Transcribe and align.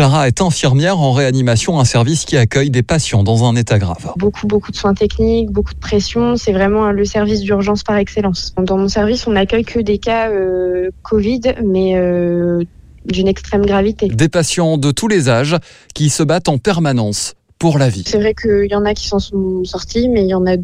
Clara 0.00 0.28
est 0.28 0.40
infirmière 0.40 0.98
en 0.98 1.12
réanimation, 1.12 1.78
un 1.78 1.84
service 1.84 2.24
qui 2.24 2.38
accueille 2.38 2.70
des 2.70 2.82
patients 2.82 3.22
dans 3.22 3.44
un 3.44 3.54
état 3.54 3.78
grave. 3.78 4.14
Beaucoup, 4.16 4.46
beaucoup 4.46 4.70
de 4.70 4.76
soins 4.76 4.94
techniques, 4.94 5.50
beaucoup 5.50 5.74
de 5.74 5.78
pression. 5.78 6.36
C'est 6.36 6.52
vraiment 6.52 6.90
le 6.90 7.04
service 7.04 7.42
d'urgence 7.42 7.82
par 7.82 7.98
excellence. 7.98 8.54
Dans 8.56 8.78
mon 8.78 8.88
service, 8.88 9.26
on 9.26 9.32
n'accueille 9.32 9.66
que 9.66 9.78
des 9.78 9.98
cas 9.98 10.30
euh, 10.30 10.88
Covid, 11.02 11.42
mais 11.66 11.98
euh, 11.98 12.64
d'une 13.04 13.28
extrême 13.28 13.66
gravité. 13.66 14.08
Des 14.08 14.30
patients 14.30 14.78
de 14.78 14.90
tous 14.90 15.06
les 15.06 15.28
âges 15.28 15.56
qui 15.94 16.08
se 16.08 16.22
battent 16.22 16.48
en 16.48 16.56
permanence 16.56 17.34
pour 17.58 17.76
la 17.76 17.90
vie. 17.90 18.04
C'est 18.06 18.20
vrai 18.20 18.32
qu'il 18.32 18.70
y 18.70 18.74
en 18.74 18.86
a 18.86 18.94
qui 18.94 19.06
s'en 19.06 19.18
sont 19.18 19.64
sortis, 19.64 20.08
mais 20.08 20.22
il 20.22 20.30
y 20.30 20.34
en 20.34 20.46
a 20.46 20.56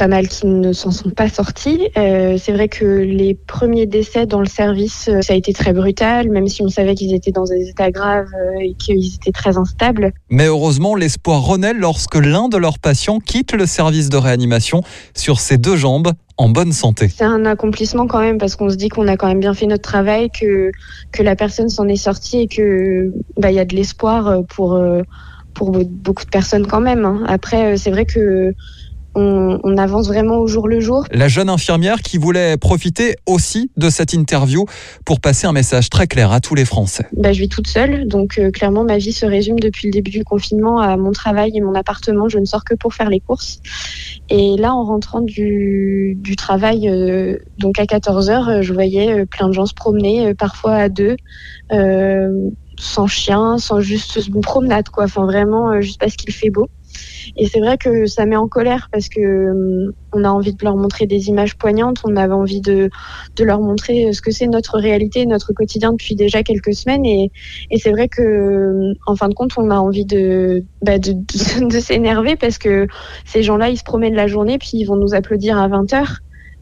pas 0.00 0.08
mal 0.08 0.28
qui 0.28 0.46
ne 0.46 0.72
s'en 0.72 0.92
sont 0.92 1.10
pas 1.10 1.28
sortis. 1.28 1.90
Euh, 1.98 2.38
c'est 2.38 2.52
vrai 2.52 2.68
que 2.68 2.86
les 2.86 3.34
premiers 3.34 3.84
décès 3.84 4.24
dans 4.24 4.40
le 4.40 4.46
service, 4.46 5.10
euh, 5.10 5.20
ça 5.20 5.34
a 5.34 5.36
été 5.36 5.52
très 5.52 5.74
brutal, 5.74 6.30
même 6.30 6.48
si 6.48 6.62
on 6.62 6.68
savait 6.68 6.94
qu'ils 6.94 7.12
étaient 7.12 7.32
dans 7.32 7.44
des 7.44 7.68
états 7.68 7.90
graves 7.90 8.24
euh, 8.34 8.60
et 8.62 8.72
qu'ils 8.72 9.16
étaient 9.16 9.30
très 9.30 9.58
instables. 9.58 10.14
Mais 10.30 10.46
heureusement, 10.46 10.94
l'espoir 10.94 11.42
renaît 11.42 11.74
lorsque 11.74 12.14
l'un 12.14 12.48
de 12.48 12.56
leurs 12.56 12.78
patients 12.78 13.18
quitte 13.18 13.52
le 13.52 13.66
service 13.66 14.08
de 14.08 14.16
réanimation 14.16 14.82
sur 15.14 15.38
ses 15.38 15.58
deux 15.58 15.76
jambes 15.76 16.12
en 16.38 16.48
bonne 16.48 16.72
santé. 16.72 17.10
C'est 17.14 17.24
un 17.24 17.44
accomplissement 17.44 18.06
quand 18.06 18.20
même 18.20 18.38
parce 18.38 18.56
qu'on 18.56 18.70
se 18.70 18.76
dit 18.76 18.88
qu'on 18.88 19.06
a 19.06 19.18
quand 19.18 19.28
même 19.28 19.40
bien 19.40 19.52
fait 19.52 19.66
notre 19.66 19.82
travail, 19.82 20.30
que, 20.30 20.72
que 21.12 21.22
la 21.22 21.36
personne 21.36 21.68
s'en 21.68 21.86
est 21.88 21.96
sortie 21.96 22.38
et 22.38 22.46
que 22.46 23.12
bah, 23.36 23.50
il 23.50 23.56
y 23.56 23.60
a 23.60 23.66
de 23.66 23.76
l'espoir 23.76 24.44
pour, 24.48 24.82
pour 25.52 25.72
beaucoup 25.72 26.24
de 26.24 26.30
personnes 26.30 26.66
quand 26.66 26.80
même. 26.80 27.04
Hein. 27.04 27.22
Après, 27.26 27.76
c'est 27.76 27.90
vrai 27.90 28.06
que 28.06 28.54
on, 29.14 29.76
avance 29.76 30.08
vraiment 30.08 30.38
au 30.38 30.46
jour 30.46 30.68
le 30.68 30.80
jour. 30.80 31.04
La 31.10 31.28
jeune 31.28 31.48
infirmière 31.48 32.02
qui 32.02 32.18
voulait 32.18 32.56
profiter 32.56 33.16
aussi 33.26 33.70
de 33.76 33.90
cette 33.90 34.12
interview 34.12 34.66
pour 35.04 35.20
passer 35.20 35.46
un 35.46 35.52
message 35.52 35.90
très 35.90 36.06
clair 36.06 36.32
à 36.32 36.40
tous 36.40 36.54
les 36.54 36.64
Français. 36.64 37.06
Bah, 37.12 37.32
je 37.32 37.40
vis 37.40 37.48
toute 37.48 37.66
seule, 37.66 38.06
donc 38.06 38.38
euh, 38.38 38.50
clairement 38.50 38.84
ma 38.84 38.98
vie 38.98 39.12
se 39.12 39.26
résume 39.26 39.58
depuis 39.58 39.88
le 39.88 39.92
début 39.92 40.10
du 40.10 40.24
confinement 40.24 40.78
à 40.78 40.96
mon 40.96 41.12
travail 41.12 41.52
et 41.54 41.60
mon 41.60 41.74
appartement. 41.74 42.28
Je 42.28 42.38
ne 42.38 42.44
sors 42.44 42.64
que 42.64 42.74
pour 42.74 42.94
faire 42.94 43.08
les 43.08 43.20
courses. 43.20 43.60
Et 44.28 44.56
là, 44.56 44.74
en 44.74 44.84
rentrant 44.84 45.22
du, 45.22 46.16
travail, 46.36 46.88
euh, 46.88 47.38
donc 47.58 47.78
à 47.78 47.86
14 47.86 48.30
heures, 48.30 48.48
euh, 48.48 48.62
je 48.62 48.72
voyais 48.72 49.26
plein 49.26 49.48
de 49.48 49.52
gens 49.52 49.66
se 49.66 49.74
promener, 49.74 50.34
parfois 50.34 50.74
à 50.74 50.88
deux. 50.88 51.16
sans 52.78 53.06
chien, 53.06 53.58
sans 53.58 53.80
juste 53.80 54.20
une 54.26 54.40
promenade, 54.40 54.88
quoi. 54.88 55.04
Enfin, 55.04 55.26
vraiment, 55.26 55.80
juste 55.80 56.00
parce 56.00 56.16
qu'il 56.16 56.32
fait 56.32 56.50
beau. 56.50 56.68
Et 57.36 57.46
c'est 57.46 57.60
vrai 57.60 57.78
que 57.78 58.06
ça 58.06 58.26
met 58.26 58.36
en 58.36 58.48
colère 58.48 58.88
parce 58.92 59.08
que 59.08 59.20
euh, 59.20 59.94
on 60.12 60.24
a 60.24 60.28
envie 60.28 60.52
de 60.54 60.64
leur 60.64 60.76
montrer 60.76 61.06
des 61.06 61.28
images 61.28 61.56
poignantes, 61.56 61.98
on 62.04 62.16
avait 62.16 62.34
envie 62.34 62.60
de, 62.60 62.90
de 63.36 63.44
leur 63.44 63.60
montrer 63.60 64.12
ce 64.12 64.20
que 64.20 64.30
c'est 64.30 64.46
notre 64.46 64.78
réalité, 64.78 65.26
notre 65.26 65.52
quotidien 65.52 65.92
depuis 65.92 66.14
déjà 66.14 66.42
quelques 66.42 66.74
semaines. 66.74 67.04
Et, 67.06 67.30
et 67.70 67.78
c'est 67.78 67.90
vrai 67.90 68.08
que, 68.08 68.92
en 69.06 69.16
fin 69.16 69.28
de 69.28 69.34
compte, 69.34 69.52
on 69.56 69.70
a 69.70 69.76
envie 69.76 70.04
de, 70.04 70.64
bah 70.82 70.98
de, 70.98 71.80
s'énerver 71.80 72.36
parce 72.36 72.58
que 72.58 72.86
ces 73.24 73.42
gens-là, 73.42 73.70
ils 73.70 73.78
se 73.78 73.84
promènent 73.84 74.14
la 74.14 74.26
journée 74.26 74.58
puis 74.58 74.70
ils 74.74 74.84
vont 74.84 74.96
nous 74.96 75.14
applaudir 75.14 75.58
à 75.58 75.68
20 75.68 75.92
heures. 75.94 76.18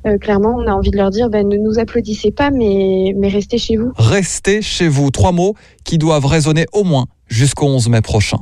Euh, 0.06 0.16
clairement, 0.16 0.54
on 0.56 0.66
a 0.66 0.72
envie 0.72 0.90
de 0.90 0.96
leur 0.96 1.10
dire 1.10 1.28
ben, 1.28 1.48
ne 1.48 1.56
nous 1.56 1.78
applaudissez 1.78 2.30
pas, 2.30 2.50
mais, 2.50 3.14
mais 3.16 3.28
restez 3.28 3.58
chez 3.58 3.76
vous. 3.76 3.92
Restez 3.96 4.62
chez 4.62 4.88
vous. 4.88 5.10
Trois 5.10 5.32
mots 5.32 5.54
qui 5.84 5.98
doivent 5.98 6.26
résonner 6.26 6.66
au 6.72 6.84
moins 6.84 7.06
jusqu'au 7.28 7.66
11 7.66 7.88
mai 7.88 8.00
prochain. 8.00 8.38